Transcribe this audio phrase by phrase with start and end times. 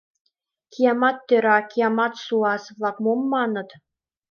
[0.71, 3.69] Киямат тӧра, киямат саус-влак мом маныт?..